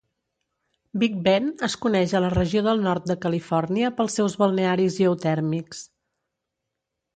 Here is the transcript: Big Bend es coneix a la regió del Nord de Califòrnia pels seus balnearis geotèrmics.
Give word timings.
Big 1.03 1.19
Bend 1.27 1.61
es 1.67 1.75
coneix 1.83 2.15
a 2.15 2.21
la 2.25 2.31
regió 2.37 2.63
del 2.69 2.81
Nord 2.87 3.05
de 3.13 3.17
Califòrnia 3.27 3.93
pels 4.01 4.19
seus 4.21 4.39
balnearis 4.43 4.99
geotèrmics. 5.05 5.87